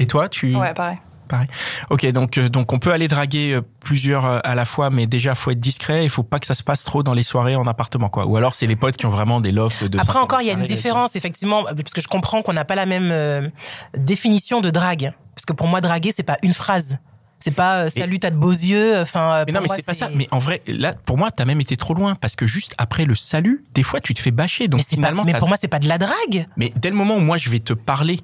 Et 0.00 0.06
toi, 0.06 0.28
tu 0.28 0.54
Ouais, 0.56 0.74
pareil. 0.74 0.98
Pareil. 1.34 1.48
Ok, 1.90 2.06
donc 2.12 2.38
euh, 2.38 2.48
donc 2.48 2.72
on 2.72 2.78
peut 2.78 2.92
aller 2.92 3.08
draguer 3.08 3.54
euh, 3.54 3.60
plusieurs 3.80 4.24
euh, 4.26 4.38
à 4.44 4.54
la 4.54 4.64
fois, 4.64 4.90
mais 4.90 5.06
déjà 5.06 5.34
faut 5.34 5.50
être 5.50 5.58
discret. 5.60 6.04
Il 6.04 6.10
faut 6.10 6.22
pas 6.22 6.38
que 6.38 6.46
ça 6.46 6.54
se 6.54 6.62
passe 6.62 6.84
trop 6.84 7.02
dans 7.02 7.14
les 7.14 7.22
soirées 7.22 7.56
en 7.56 7.66
appartement, 7.66 8.08
quoi. 8.08 8.26
Ou 8.26 8.36
alors 8.36 8.54
c'est 8.54 8.66
les 8.66 8.76
potes 8.76 8.96
qui 8.96 9.06
ont 9.06 9.10
vraiment 9.10 9.40
des 9.40 9.52
lofts 9.52 9.84
de. 9.84 9.98
Après 9.98 10.12
500 10.12 10.24
encore, 10.24 10.40
il 10.40 10.46
y 10.46 10.50
a 10.50 10.54
une 10.54 10.64
différence, 10.64 11.16
effectivement, 11.16 11.64
parce 11.64 11.92
que 11.92 12.00
je 12.00 12.08
comprends 12.08 12.42
qu'on 12.42 12.52
n'a 12.52 12.64
pas 12.64 12.74
la 12.74 12.86
même 12.86 13.10
euh, 13.10 13.48
définition 13.96 14.60
de 14.60 14.70
drague. 14.70 15.12
Parce 15.34 15.46
que 15.46 15.52
pour 15.52 15.66
moi, 15.66 15.80
draguer, 15.80 16.12
c'est 16.12 16.22
pas 16.22 16.38
une 16.42 16.54
phrase. 16.54 16.98
C'est 17.40 17.50
pas 17.50 17.84
euh, 17.84 17.90
salut, 17.90 18.18
t'as 18.20 18.30
de 18.30 18.36
beaux 18.36 18.52
yeux. 18.52 19.00
Enfin, 19.00 19.44
Mais 19.46 19.52
non, 19.52 19.60
mais 19.60 19.68
c'est 19.68 19.84
pas 19.84 19.92
ça. 19.92 20.08
Mais 20.14 20.28
en 20.30 20.38
vrai, 20.38 20.62
là, 20.66 20.94
pour 20.94 21.18
moi, 21.18 21.30
t'as 21.30 21.44
même 21.44 21.60
été 21.60 21.76
trop 21.76 21.92
loin 21.92 22.14
parce 22.14 22.36
que 22.36 22.46
juste 22.46 22.74
après 22.78 23.04
le 23.04 23.14
salut, 23.14 23.64
des 23.74 23.82
fois, 23.82 24.00
tu 24.00 24.14
te 24.14 24.20
fais 24.20 24.30
bâcher. 24.30 24.66
Donc 24.68 24.78
mais, 24.78 24.84
pas- 24.84 24.96
finalement, 24.96 25.24
mais 25.24 25.34
pour 25.34 25.48
moi, 25.48 25.58
c'est 25.60 25.68
pas 25.68 25.78
de 25.80 25.88
la 25.88 25.98
drague. 25.98 26.46
Mais 26.56 26.72
dès 26.76 26.88
le 26.88 26.96
moment 26.96 27.16
où 27.16 27.20
moi 27.20 27.36
je 27.36 27.50
vais 27.50 27.60
te 27.60 27.74
parler 27.74 28.20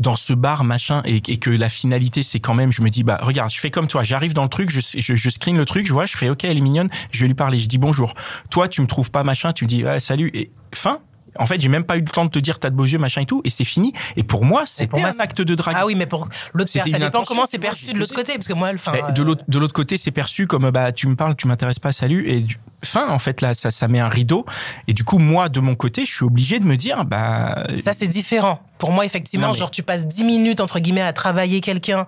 dans 0.00 0.16
ce 0.16 0.32
bar 0.32 0.64
machin 0.64 1.02
et, 1.04 1.20
que 1.20 1.50
la 1.50 1.68
finalité 1.68 2.22
c'est 2.22 2.40
quand 2.40 2.54
même 2.54 2.72
je 2.72 2.82
me 2.82 2.90
dis 2.90 3.04
bah 3.04 3.18
regarde 3.22 3.50
je 3.50 3.60
fais 3.60 3.70
comme 3.70 3.86
toi 3.86 4.02
j'arrive 4.02 4.34
dans 4.34 4.42
le 4.42 4.48
truc 4.48 4.70
je, 4.70 4.80
je, 4.80 5.14
je 5.14 5.30
screen 5.30 5.56
le 5.56 5.64
truc 5.64 5.86
je 5.86 5.92
vois 5.92 6.06
je 6.06 6.16
fais 6.16 6.28
ok 6.28 6.44
elle 6.44 6.56
est 6.56 6.62
mignonne 6.62 6.88
je 7.12 7.20
vais 7.20 7.28
lui 7.28 7.34
parler 7.34 7.58
je 7.58 7.66
dis 7.66 7.78
bonjour. 7.78 8.14
Toi 8.50 8.68
tu 8.68 8.80
me 8.80 8.86
trouves 8.86 9.10
pas 9.10 9.22
machin 9.22 9.52
tu 9.52 9.64
me 9.64 9.68
dis 9.68 9.84
salut 9.98 10.30
et 10.34 10.50
fin 10.74 11.00
en 11.38 11.46
fait 11.46 11.60
j'ai 11.60 11.68
même 11.68 11.84
pas 11.84 11.96
eu 11.96 12.00
le 12.00 12.06
temps 12.06 12.24
de 12.24 12.30
te 12.30 12.38
dire 12.38 12.58
t'as 12.58 12.70
de 12.70 12.74
beaux 12.74 12.84
yeux 12.84 12.98
machin 12.98 13.22
et 13.22 13.26
tout 13.26 13.40
et 13.44 13.50
c'est 13.50 13.64
fini 13.64 13.92
et 14.16 14.22
pour 14.22 14.44
moi 14.44 14.64
c'était 14.66 14.98
moi, 15.00 15.10
un 15.10 15.20
acte 15.20 15.42
de 15.42 15.54
drague 15.54 15.76
Ah 15.78 15.86
oui, 15.86 15.94
mais 15.94 16.06
pour 16.06 16.28
l'autre, 16.52 16.70
ça 16.70 16.82
dépend 16.82 17.24
comment 17.24 17.46
c'est 17.46 17.58
perçu 17.58 17.92
de 17.92 17.98
l'autre 17.98 18.14
côté. 18.14 18.34
Parce 18.34 18.48
que 18.48 18.52
moi, 18.52 18.70
enfin. 18.74 18.92
Ben, 18.92 19.12
de 19.12 19.22
euh, 19.22 19.24
l'autre 19.24 19.44
de 19.46 19.58
l'autre 19.58 19.72
côté 19.72 19.96
c'est 19.96 20.10
perçu 20.10 20.46
comme 20.46 20.70
bah 20.70 20.92
tu 20.92 21.06
me 21.06 21.16
parles 21.16 21.36
tu 21.36 21.46
m'intéresses 21.46 21.78
pas 21.78 21.92
salut 21.92 22.28
et 22.28 22.40
du, 22.40 22.58
fin 22.82 23.08
en 23.08 23.18
fait 23.18 23.40
là 23.40 23.54
ça 23.54 23.70
ça 23.70 23.88
met 23.88 24.00
un 24.00 24.08
rideau 24.08 24.46
et 24.88 24.92
du 24.94 25.04
coup 25.04 25.18
moi 25.18 25.48
de 25.48 25.60
mon 25.60 25.74
côté 25.74 26.04
je 26.04 26.12
suis 26.14 26.24
obligé 26.24 26.58
de 26.58 26.64
me 26.64 26.76
dire 26.76 27.04
bah 27.04 27.64
Ça, 27.78 27.92
c'est 27.92 28.08
différent. 28.08 28.60
Pour 28.78 28.92
moi, 28.92 29.04
effectivement, 29.04 29.48
Non, 29.48 29.52
mais- 29.52 29.58
genre, 29.58 29.70
tu 29.70 29.82
passes 29.82 30.06
10 30.06 30.24
minutes, 30.24 30.60
entre 30.60 30.80
guillemets, 30.80 31.02
à 31.02 31.12
travailler 31.12 31.60
quelqu'un, 31.60 32.06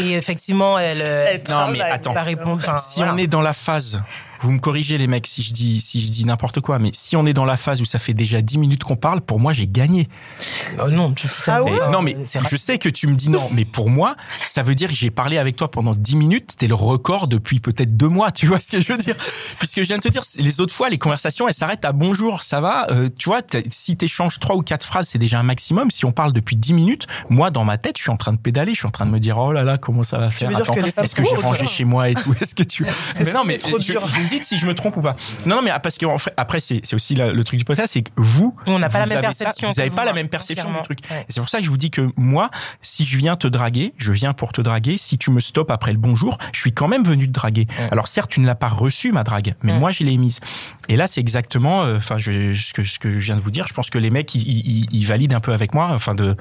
et 0.00 0.12
effectivement, 0.12 0.78
elle, 0.78 1.02
euh, 1.02 1.26
Elle 1.28 1.42
non 1.50 1.68
mais 1.68 1.80
attends 1.82 2.14
va 2.14 2.22
répondre. 2.22 2.78
si 2.78 3.00
voilà. 3.00 3.12
on 3.12 3.16
est 3.18 3.26
dans 3.26 3.42
la 3.42 3.52
phase, 3.52 4.02
vous 4.44 4.52
me 4.52 4.58
corrigez 4.58 4.98
les 4.98 5.06
mecs 5.06 5.26
si 5.26 5.42
je 5.42 5.52
dis 5.54 5.80
si 5.80 6.04
je 6.04 6.10
dis 6.10 6.26
n'importe 6.26 6.60
quoi, 6.60 6.78
mais 6.78 6.90
si 6.92 7.16
on 7.16 7.24
est 7.24 7.32
dans 7.32 7.46
la 7.46 7.56
phase 7.56 7.80
où 7.80 7.86
ça 7.86 7.98
fait 7.98 8.12
déjà 8.12 8.42
10 8.42 8.58
minutes 8.58 8.84
qu'on 8.84 8.96
parle, 8.96 9.22
pour 9.22 9.40
moi 9.40 9.54
j'ai 9.54 9.66
gagné. 9.66 10.06
Oh 10.84 10.90
non, 10.90 11.12
tu 11.12 11.26
Ah 11.46 11.62
ouais 11.62 11.70
Mais- 11.72 11.90
non 11.92 12.02
mais 12.02 12.16
je 12.50 12.56
sais 12.58 12.78
que 12.78 12.90
tu 12.90 13.06
me 13.08 13.14
dis 13.14 13.30
non, 13.30 13.48
mais 13.52 13.64
pour 13.64 13.88
moi 13.88 14.16
ça 14.42 14.62
veut 14.62 14.74
dire 14.74 14.90
que 14.90 14.94
j'ai 14.94 15.10
parlé 15.10 15.38
avec 15.38 15.56
toi 15.56 15.70
pendant 15.70 15.94
10 15.94 16.16
minutes, 16.16 16.50
c'était 16.52 16.66
le 16.66 16.74
record 16.74 17.26
depuis 17.26 17.58
peut-être 17.60 17.96
deux 17.96 18.08
mois, 18.08 18.30
tu 18.32 18.46
vois 18.46 18.60
ce 18.60 18.70
que 18.70 18.80
je 18.80 18.92
veux 18.92 18.98
dire? 18.98 19.16
Puisque 19.58 19.78
je 19.78 19.86
viens 19.86 19.96
de 19.96 20.02
te 20.02 20.08
dire, 20.08 20.22
les 20.38 20.60
autres 20.60 20.74
fois 20.74 20.90
les 20.90 20.98
conversations 20.98 21.48
elles 21.48 21.54
s'arrêtent 21.54 21.86
à 21.86 21.92
bonjour, 21.92 22.42
ça 22.42 22.60
va, 22.60 22.86
euh, 22.90 23.08
tu 23.16 23.30
vois, 23.30 23.40
si 23.70 23.96
t'échanges 23.96 24.38
trois 24.40 24.56
ou 24.56 24.62
quatre 24.62 24.84
phrases 24.84 25.08
c'est 25.08 25.18
déjà 25.18 25.38
un 25.40 25.42
maximum. 25.42 25.90
Si 25.90 26.04
on 26.04 26.12
parle 26.12 26.34
depuis 26.34 26.56
10 26.56 26.74
minutes, 26.74 27.06
moi 27.30 27.50
dans 27.50 27.64
ma 27.64 27.78
tête 27.78 27.96
je 27.96 28.02
suis 28.02 28.10
en 28.10 28.18
train 28.18 28.32
de 28.32 28.38
pédaler, 28.38 28.74
je 28.74 28.78
suis 28.80 28.86
en 28.86 28.90
train 28.90 29.06
de 29.06 29.10
me 29.10 29.20
dire 29.20 29.38
oh 29.38 29.52
là 29.52 29.64
là 29.64 29.78
comment 29.78 30.02
ça 30.02 30.18
va 30.18 30.30
faire? 30.30 30.50
Que 30.50 31.02
Est-ce 31.02 31.14
que 31.14 31.24
j'ai 31.24 31.36
rangé 31.36 31.64
trop 31.64 31.72
chez 31.74 31.84
moi 31.84 32.10
et 32.10 32.14
tout? 32.14 32.34
Est-ce 32.40 32.54
que 32.54 32.62
tu 32.62 32.84
Mais 33.18 33.32
non 33.32 33.44
mais 33.46 33.58
dites 34.34 34.44
si 34.44 34.58
je 34.58 34.66
me 34.66 34.74
trompe 34.74 34.96
ou 34.96 35.00
pas. 35.02 35.16
Non, 35.46 35.56
non, 35.56 35.62
mais 35.62 35.70
parce 35.82 35.98
que 35.98 36.06
en 36.06 36.18
fait, 36.18 36.32
après, 36.36 36.60
c'est 36.60 36.82
aussi 36.94 37.14
la- 37.14 37.32
le 37.32 37.44
truc 37.44 37.58
du 37.58 37.64
podcast, 37.64 37.92
c'est 37.92 38.02
que 38.02 38.10
vous, 38.16 38.56
On 38.66 38.78
n'a 38.78 38.88
pas 38.88 38.98
la 39.00 39.04
vous 39.04 39.10
même 39.12 39.22
ça, 39.22 39.28
perception 39.44 39.68
vous 39.70 39.74
n'avez 39.76 39.90
pas 39.90 40.04
la 40.04 40.12
même 40.12 40.28
perception 40.28 40.64
du 40.68 40.70
clairement. 40.72 40.84
truc. 40.84 40.98
Ouais. 41.10 41.20
Et 41.28 41.32
C'est 41.32 41.40
pour 41.40 41.48
ça 41.48 41.58
que 41.58 41.64
je 41.64 41.70
vous 41.70 41.76
dis 41.76 41.90
que 41.90 42.10
moi, 42.16 42.50
si 42.80 43.04
je 43.04 43.16
viens 43.16 43.36
te 43.36 43.46
draguer, 43.46 43.94
je 43.96 44.12
viens 44.12 44.32
pour 44.32 44.52
te 44.52 44.60
draguer. 44.60 44.98
Si 44.98 45.18
tu 45.18 45.30
me 45.30 45.40
stoppes 45.40 45.70
après 45.70 45.92
le 45.92 45.98
bonjour, 45.98 46.38
je 46.52 46.60
suis 46.60 46.72
quand 46.72 46.88
même 46.88 47.04
venu 47.04 47.26
te 47.26 47.32
draguer. 47.32 47.66
Alors 47.90 48.08
certes, 48.08 48.30
tu 48.30 48.40
ne 48.40 48.46
l'as 48.46 48.54
pas 48.54 48.68
reçu 48.68 49.12
ma 49.12 49.22
drague, 49.24 49.54
mais 49.62 49.78
moi, 49.78 49.90
je 49.90 50.04
l'ai 50.04 50.16
mise. 50.16 50.40
Et 50.88 50.96
là, 50.96 51.06
c'est 51.06 51.20
exactement, 51.20 51.82
euh, 51.84 51.96
enfin, 51.98 52.16
ce 52.18 52.72
que 52.72 52.84
ce 52.84 52.98
que 52.98 53.12
je 53.12 53.18
viens 53.18 53.36
de 53.36 53.40
vous 53.40 53.50
dire. 53.50 53.66
Je 53.68 53.74
pense 53.74 53.90
que 53.90 53.98
les 53.98 54.10
mecs, 54.10 54.34
ils, 54.34 54.42
ils- 54.48 54.86
ils 54.92 55.04
valident 55.06 55.34
un 55.34 55.40
peu 55.40 55.52
avec 55.52 55.74
moi. 55.74 55.90
Enfin, 55.92 56.14
de, 56.14 56.36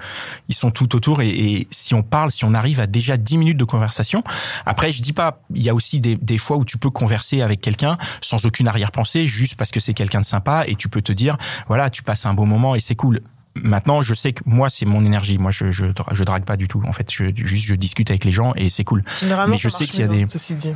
ils 0.49 0.55
sont 0.55 0.71
tout 0.71 0.95
autour. 0.95 1.21
Et, 1.21 1.29
et 1.29 1.67
si 1.71 1.93
on 1.93 2.03
parle, 2.03 2.31
si 2.31 2.43
on 2.45 2.53
arrive 2.53 2.79
à 2.79 2.87
déjà 2.87 3.17
10 3.17 3.37
minutes 3.37 3.57
de 3.57 3.63
conversation, 3.63 4.23
après, 4.65 4.91
je 4.91 5.01
dis 5.01 5.13
pas, 5.13 5.39
il 5.53 5.61
y 5.63 5.69
a 5.69 5.73
aussi 5.75 5.99
des, 5.99 6.15
des 6.15 6.37
fois 6.37 6.57
où 6.57 6.65
tu 6.65 6.77
peux 6.77 6.89
converser 6.89 7.41
avec 7.41 7.61
quelqu'un 7.61 7.82
sans 8.21 8.45
aucune 8.45 8.67
arrière-pensée, 8.67 9.25
juste 9.25 9.55
parce 9.55 9.71
que 9.71 9.79
c'est 9.79 9.93
quelqu'un 9.93 10.21
de 10.21 10.25
sympa 10.25 10.65
et 10.67 10.75
tu 10.75 10.89
peux 10.89 11.01
te 11.01 11.11
dire, 11.11 11.37
voilà, 11.67 11.89
tu 11.89 12.03
passes 12.03 12.25
un 12.25 12.33
bon 12.33 12.45
moment 12.45 12.75
et 12.75 12.79
c'est 12.79 12.95
cool. 12.95 13.21
Maintenant, 13.55 14.01
je 14.01 14.15
sais 14.15 14.33
que 14.33 14.41
moi, 14.47 14.69
c'est 14.71 14.85
mon 14.85 15.05
énergie. 15.05 15.37
Moi, 15.37 15.51
je, 15.51 15.69
je, 15.69 15.85
je 16.11 16.23
drague 16.23 16.43
pas 16.43 16.57
du 16.57 16.67
tout. 16.67 16.81
En 16.87 16.91
fait, 16.93 17.11
je, 17.11 17.25
juste, 17.35 17.65
je 17.67 17.75
discute 17.75 18.09
avec 18.09 18.25
les 18.25 18.31
gens 18.31 18.53
et 18.55 18.69
c'est 18.71 18.83
cool. 18.83 19.03
Généralement, 19.21 19.53
Mais 19.53 19.59
je 19.59 19.69
sais 19.69 19.85
qu'il 19.85 19.99
y 19.99 20.03
a 20.03 20.07
des. 20.07 20.23
hein, 20.23 20.27
Ceci 20.27 20.55
dit. 20.55 20.73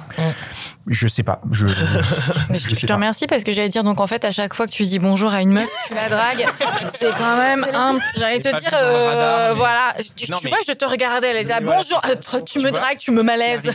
Je 0.88 1.08
sais 1.08 1.24
pas. 1.24 1.42
Je. 1.52 1.66
Mais 2.50 2.60
je, 2.60 2.66
je 2.66 2.70
je 2.70 2.76
sais 2.76 2.82
te 2.82 2.88
pas. 2.88 2.94
remercie 2.96 3.26
parce 3.26 3.44
que 3.44 3.52
j'allais 3.52 3.70
dire, 3.70 3.84
donc 3.84 4.00
en 4.00 4.06
fait, 4.06 4.24
à 4.26 4.32
chaque 4.32 4.54
fois 4.54 4.68
que 4.68 4.72
tu 4.72 4.84
dis 4.84 5.00
bonjour 5.00 5.32
à 5.34 5.42
une 5.42 5.54
meuf, 5.54 5.68
tu 5.88 5.96
la 5.96 6.08
dragues, 6.10 6.46
c'est 6.94 7.14
quand 7.18 7.38
même 7.38 7.66
un. 7.74 7.98
J'allais 8.16 8.40
te 8.40 8.50
dire, 8.50 8.70
euh, 8.74 9.08
radar, 9.10 9.50
mais- 9.50 9.56
voilà, 9.56 9.96
tu, 10.16 10.32
Non, 10.32 10.38
tu 10.38 10.44
mais- 10.46 10.50
vois, 10.52 10.60
je 10.68 10.74
te 10.74 10.86
regardais, 10.86 11.30
elle 11.30 11.42
disait, 11.42 11.54
ah, 11.54 11.62
bonjour, 11.62 12.00
ça. 12.02 12.16
tu, 12.42 12.46
Tu 12.46 12.60
me 12.60 12.70
vois, 12.70 12.80
dragues, 12.80 12.98
tu 13.00 13.12
me 13.12 13.24
malaises. 13.24 13.66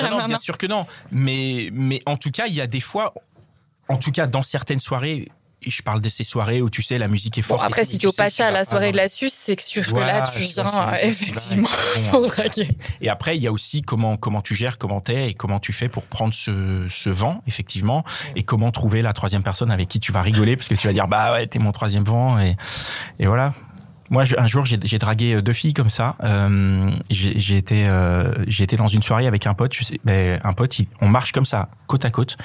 Non, 0.00 0.10
non, 0.10 0.18
non, 0.18 0.26
bien 0.26 0.38
sûr 0.38 0.58
que 0.58 0.66
non. 0.66 0.84
Mais, 1.12 1.70
mais 1.72 2.02
en 2.06 2.16
tout 2.16 2.30
cas, 2.32 2.46
il 2.48 2.54
y 2.54 2.60
a 2.60 2.66
des 2.66 2.80
fois, 2.80 3.14
en 3.88 3.96
tout 3.98 4.10
cas, 4.10 4.26
dans 4.26 4.42
certaines 4.42 4.80
soirées, 4.80 5.28
et 5.62 5.70
je 5.70 5.82
parle 5.82 6.00
de 6.00 6.08
ces 6.08 6.22
soirées 6.24 6.62
où 6.62 6.70
tu 6.70 6.82
sais, 6.82 6.98
la 6.98 7.08
musique 7.08 7.36
est 7.38 7.42
Bon, 7.42 7.48
forte. 7.56 7.62
après, 7.64 7.82
et 7.82 7.84
tout, 7.84 7.90
si 7.90 7.96
au 7.96 7.98
tu 7.98 8.06
que 8.06 8.12
tu 8.12 8.16
Pacha 8.16 8.46
à 8.46 8.50
la 8.50 8.64
soirée 8.64 8.92
de 8.92 8.96
la 8.96 9.08
Suisse, 9.08 9.34
c'est 9.34 9.56
que 9.56 9.62
sûr 9.62 9.84
que 9.84 9.90
Voilà, 9.90 10.18
là, 10.20 10.22
tu 10.22 10.42
viens 10.42 10.64
euh, 10.66 10.96
effectivement 11.02 11.68
pour 12.10 12.20
bon, 12.22 12.26
draguer. 12.28 12.68
Et 13.00 13.08
après, 13.08 13.36
il 13.36 13.42
y 13.42 13.46
a 13.48 13.52
aussi 13.52 13.82
comment, 13.82 14.16
comment 14.16 14.40
tu 14.40 14.54
gères, 14.54 14.78
comment 14.78 15.00
t'es 15.00 15.30
et 15.30 15.34
comment 15.34 15.58
tu 15.58 15.72
fais 15.72 15.88
pour 15.88 16.06
prendre 16.06 16.32
ce, 16.34 16.86
ce 16.88 17.10
vent, 17.10 17.42
effectivement, 17.46 18.04
et 18.36 18.44
comment 18.44 18.70
trouver 18.70 19.02
la 19.02 19.12
troisième 19.12 19.42
personne 19.42 19.70
avec 19.72 19.88
qui 19.88 19.98
tu 20.00 20.12
vas 20.12 20.22
rigoler, 20.22 20.56
parce 20.56 20.68
que 20.68 20.74
tu 20.76 20.86
vas 20.86 20.92
dire, 20.92 21.08
bah 21.08 21.32
ouais, 21.32 21.46
t'es 21.46 21.58
mon 21.58 21.72
troisième 21.72 22.04
vent, 22.04 22.38
et, 22.38 22.56
et 23.18 23.26
voilà. 23.26 23.52
Moi, 24.10 24.24
un 24.38 24.46
jour, 24.46 24.64
j'ai 24.64 24.98
dragué 24.98 25.34
euh, 25.34 25.42
deux 25.42 25.52
filles 25.52 25.74
comme 25.74 25.90
ça. 25.90 26.16
Euh, 26.24 26.90
j'ai 27.10 27.58
été, 27.58 27.86
euh, 27.86 28.32
dans 28.78 28.88
une 28.88 29.02
soirée 29.02 29.26
avec 29.26 29.46
un 29.46 29.52
pote. 29.52 29.74
Je 29.74 29.84
sais, 29.84 30.00
ben, 30.02 30.40
un 30.44 30.54
pote, 30.54 30.78
il- 30.78 30.86
on 31.02 31.08
marche 31.08 31.32
comme 31.32 31.44
ça, 31.44 31.68
côte 31.86 32.06
à 32.06 32.10
côte. 32.10 32.38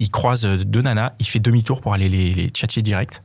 Il 0.00 0.10
croise 0.10 0.44
euh, 0.44 0.56
deux 0.56 0.82
nanas. 0.82 1.12
Il 1.20 1.26
fait 1.26 1.38
demi-tour 1.38 1.80
pour 1.80 1.94
aller 1.94 2.08
les, 2.08 2.34
les 2.34 2.82
direct. 2.82 3.22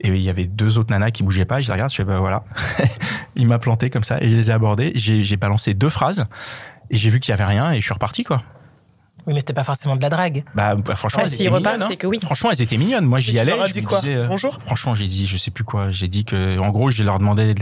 Et 0.00 0.08
il 0.08 0.22
y 0.22 0.30
avait 0.30 0.46
deux 0.46 0.78
autres 0.78 0.90
nanas 0.90 1.10
qui 1.10 1.22
bougeaient 1.22 1.44
pas. 1.44 1.60
Je 1.60 1.66
les 1.66 1.72
regarde, 1.72 1.90
je 1.90 1.96
fais 1.96 2.04
bah 2.04 2.18
voilà. 2.18 2.44
il 3.36 3.46
m'a 3.46 3.58
planté 3.58 3.90
comme 3.90 4.04
ça 4.04 4.18
et 4.20 4.30
je 4.30 4.36
les 4.36 4.50
ai 4.50 4.54
abordées. 4.54 4.92
J'ai 4.94 5.24
j'ai 5.24 5.36
balancé 5.36 5.74
deux 5.74 5.90
phrases 5.90 6.26
et 6.90 6.96
j'ai 6.96 7.10
vu 7.10 7.20
qu'il 7.20 7.32
y 7.32 7.34
avait 7.34 7.44
rien 7.44 7.72
et 7.72 7.80
je 7.80 7.84
suis 7.84 7.94
reparti 7.94 8.24
quoi. 8.24 8.42
Oui, 9.26 9.34
mais 9.34 9.40
c'était 9.40 9.54
pas 9.54 9.64
forcément 9.64 9.96
de 9.96 10.02
la 10.02 10.08
drague. 10.08 10.44
Bah, 10.54 10.76
bah, 10.76 10.94
franchement, 10.94 11.22
Ah, 11.22 11.26
elles 11.26 11.32
s'ils 11.32 11.46
étaient 11.46 11.48
repartent, 11.54 11.74
mignonnes, 11.74 11.82
hein. 11.82 11.86
c'est 11.90 11.96
que 11.96 12.06
oui. 12.06 12.18
Franchement, 12.22 12.50
elles 12.52 12.62
étaient 12.62 12.76
mignonnes. 12.76 13.04
Moi, 13.06 13.18
j'y 13.18 13.32
tu 13.32 13.38
allais. 13.40 13.50
leur 13.52 13.62
as 13.62 13.66
je 13.66 13.72
dit 13.72 13.82
quoi 13.82 13.98
disais, 13.98 14.14
euh, 14.14 14.26
Bonjour 14.28 14.56
Franchement, 14.64 14.94
j'ai 14.94 15.08
dit, 15.08 15.26
je 15.26 15.36
sais 15.36 15.50
plus 15.50 15.64
quoi. 15.64 15.90
J'ai 15.90 16.06
dit 16.08 16.24
que, 16.24 16.58
en 16.60 16.68
gros, 16.70 16.90
je 16.90 17.02
leur 17.02 17.18
demandais 17.18 17.54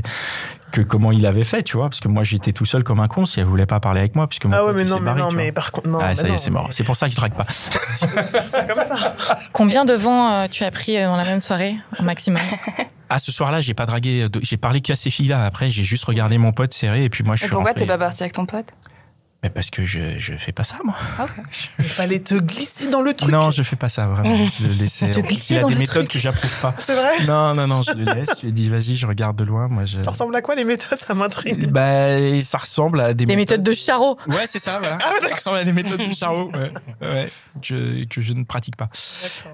que 0.73 0.81
comment 0.83 1.11
il 1.13 1.25
avait 1.25 1.45
fait, 1.45 1.63
tu 1.63 1.77
vois, 1.77 1.89
parce 1.89 2.01
que 2.01 2.09
moi, 2.09 2.23
j'étais 2.25 2.53
tout 2.53 2.67
seul 2.67 2.83
comme 2.85 3.01
un 3.01 3.09
con 3.09 3.25
si 3.27 3.39
elle 3.41 3.47
voulait 3.47 3.65
pas 3.65 3.81
parler 3.81 4.01
avec 4.01 4.15
moi, 4.17 4.27
puisque 4.27 4.45
mon 4.45 4.53
Ah 4.53 4.65
ouais, 4.67 4.73
mais 4.75 4.85
non, 4.85 4.99
mais 4.99 5.07
barré, 5.07 5.21
non, 5.21 5.31
mais 5.31 5.53
par 5.53 5.71
contre, 5.73 5.89
non. 5.89 6.01
Ah, 6.03 6.09
mais 6.09 6.17
ça 6.17 6.29
y 6.29 6.33
est, 6.33 6.39
c'est 6.39 6.51
mort. 6.51 6.67
C'est 6.71 6.85
pour 6.85 6.97
ça 6.97 7.07
que 7.09 7.13
je 7.15 7.17
drague 7.17 7.33
pas. 7.37 7.45
faire 7.45 8.49
ça 8.51 8.63
comme 8.65 8.85
ça. 8.85 9.15
Combien 9.53 9.85
de 9.87 9.95
vents 9.95 10.33
euh, 10.33 10.47
tu 10.51 10.65
as 10.65 10.71
pris 10.71 10.99
euh, 10.99 11.07
dans 11.07 11.17
la 11.17 11.25
même 11.25 11.41
soirée, 11.41 11.77
au 11.99 12.03
maximum 12.03 12.43
Ah, 13.09 13.19
ce 13.19 13.31
soir-là, 13.33 13.61
j'ai 13.61 13.75
pas 13.75 13.87
dragué, 13.87 14.27
j'ai 14.43 14.57
parlé 14.57 14.81
qu'à 14.81 14.97
ces 14.97 15.11
filles-là. 15.11 15.45
Après, 15.47 15.71
j'ai 15.71 15.85
juste 15.85 16.05
regardé 16.05 16.37
mon 16.39 16.53
pote 16.53 16.75
serré 16.75 17.05
et 17.05 17.09
puis 17.09 17.23
moi, 17.23 17.37
je 17.37 17.45
Et 17.45 17.47
suis 17.47 17.55
pourquoi 17.55 17.73
t'es 17.73 17.87
pas 17.87 17.99
parti 17.99 18.23
avec 18.23 18.33
ton 18.33 18.45
pote? 18.47 18.67
Mais 19.45 19.51
parce 19.51 19.69
que 19.69 19.85
je, 19.85 20.19
je 20.19 20.33
fais 20.33 20.53
pas 20.53 20.65
ça, 20.65 20.77
moi. 20.85 20.97
Il 21.79 21.85
fallait 21.85 22.21
te 22.21 22.35
glisser 22.35 22.89
dans 22.89 23.03
le 23.03 23.13
truc. 23.13 23.31
Non, 23.31 23.51
je 23.51 23.63
fais 23.63 23.77
pas 23.77 23.91
ça, 23.91 24.07
vraiment. 24.07 24.47
Je 24.59 24.67
le. 24.67 24.75
Te 25.13 25.21
glisser 25.21 25.55
Il 25.55 25.59
a 25.59 25.61
dans 25.61 25.69
des 25.69 25.75
le 25.75 25.81
méthodes 25.81 25.97
truc. 25.97 26.13
que 26.13 26.19
j'approuve 26.19 26.61
pas. 26.63 26.75
C'est 26.79 26.95
vrai 26.95 27.11
Non, 27.27 27.53
non, 27.53 27.67
non, 27.67 27.83
je 27.83 27.93
le 27.93 28.05
laisse. 28.05 28.31
Je 28.39 28.41
lui 28.41 28.49
ai 28.49 28.53
dit, 28.53 28.71
vas-y, 28.71 28.97
je 28.97 29.07
regarde 29.07 29.37
de 29.37 29.45
loin. 29.45 29.69
Moi, 29.69 29.85
je. 29.85 30.01
Ça 30.01 30.13
ressemble 30.13 30.35
à 30.35 30.41
quoi 30.41 30.55
les 30.55 30.65
méthodes? 30.65 30.99
Ça 30.99 31.13
m'intrigue. 31.13 31.71
Bah, 31.71 32.41
ça 32.41 32.57
ressemble 32.57 33.01
à 33.03 33.13
des, 33.13 33.27
Des 33.27 33.37
méthodes 33.37 33.63
de 33.63 33.73
charreau. 33.75 34.17
Ouais, 34.29 34.47
c'est 34.47 34.61
ça, 34.61 34.79
voilà. 34.79 34.99
ça 35.29 35.35
ressemble 35.35 35.59
à 35.59 35.65
des 35.65 35.75
méthodes 35.75 35.99
de 36.01 36.57
ouais, 36.57 36.71
ouais, 37.03 37.31
que, 37.63 38.05
que 38.07 38.23
je 38.23 38.33
ne 38.33 38.45
pratique 38.45 38.77
pas. 38.77 38.89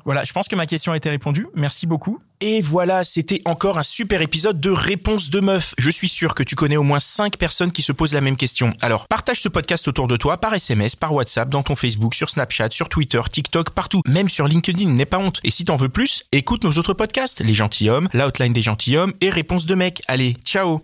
Voilà, 0.04 0.22
je 0.22 0.32
pense 0.32 0.46
que 0.46 0.54
ma 0.54 0.66
question 0.66 0.92
a 0.92 0.96
été 0.96 1.10
répondue. 1.10 1.48
Merci 1.56 1.88
beaucoup. 1.88 2.20
Et 2.42 2.62
voilà, 2.62 3.04
c'était 3.04 3.42
encore 3.44 3.76
un 3.76 3.82
super 3.82 4.22
épisode 4.22 4.60
de 4.60 4.70
Réponse 4.70 5.28
de 5.28 5.40
Meuf. 5.40 5.74
Je 5.76 5.90
suis 5.90 6.08
sûr 6.08 6.34
que 6.34 6.42
tu 6.42 6.56
connais 6.56 6.78
au 6.78 6.82
moins 6.82 6.98
5 6.98 7.36
personnes 7.36 7.70
qui 7.70 7.82
se 7.82 7.92
posent 7.92 8.14
la 8.14 8.22
même 8.22 8.36
question. 8.36 8.72
Alors, 8.80 9.06
partage 9.08 9.42
ce 9.42 9.50
podcast 9.50 9.79
autour 9.88 10.08
de 10.08 10.16
toi 10.16 10.38
par 10.38 10.54
SMS, 10.54 10.96
par 10.96 11.12
WhatsApp, 11.12 11.48
dans 11.48 11.62
ton 11.62 11.76
Facebook, 11.76 12.14
sur 12.14 12.30
Snapchat, 12.30 12.70
sur 12.70 12.88
Twitter, 12.88 13.20
TikTok, 13.30 13.70
partout. 13.70 14.02
Même 14.06 14.28
sur 14.28 14.46
LinkedIn, 14.46 14.90
n'aie 14.90 15.06
pas 15.06 15.18
honte. 15.18 15.40
Et 15.44 15.50
si 15.50 15.64
t'en 15.64 15.76
veux 15.76 15.88
plus, 15.88 16.24
écoute 16.32 16.64
nos 16.64 16.72
autres 16.72 16.94
podcasts. 16.94 17.40
Les 17.40 17.54
Gentilhommes, 17.54 18.08
La 18.12 18.26
Hotline 18.26 18.52
des 18.52 18.62
Gentilhommes 18.62 19.12
et 19.20 19.30
Réponse 19.30 19.66
de 19.66 19.74
Mec. 19.74 20.02
Allez, 20.08 20.36
ciao 20.44 20.80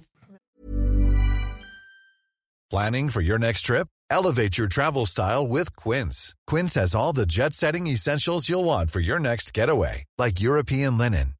Planning 2.68 3.10
for 3.10 3.22
your 3.22 3.38
next 3.38 3.62
trip? 3.62 3.86
Elevate 4.10 4.58
your 4.58 4.66
travel 4.66 5.06
style 5.06 5.46
with 5.46 5.76
Quince. 5.76 6.34
Quince 6.48 6.74
has 6.74 6.96
all 6.96 7.12
the 7.12 7.24
jet 7.24 7.52
setting 7.52 7.86
essentials 7.86 8.48
you'll 8.48 8.64
want 8.64 8.90
for 8.90 8.98
your 8.98 9.20
next 9.20 9.54
getaway, 9.54 10.02
like 10.18 10.40
European 10.40 10.98
linen, 10.98 11.35